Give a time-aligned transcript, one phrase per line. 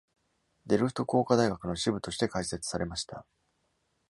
[0.65, 3.23] デルフト工科大学の支部として開設されました。